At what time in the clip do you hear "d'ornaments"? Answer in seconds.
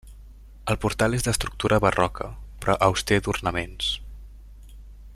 3.29-3.95